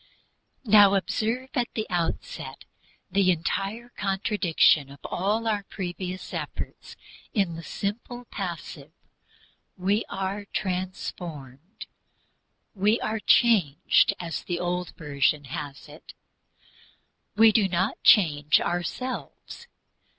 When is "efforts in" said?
6.33-7.53